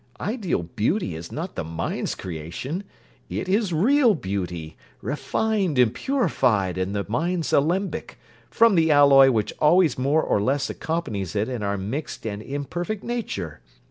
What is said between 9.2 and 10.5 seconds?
which always more or